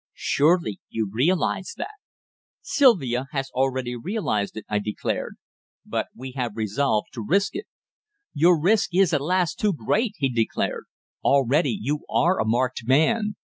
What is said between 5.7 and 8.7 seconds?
"But we have resolved to risk it." "The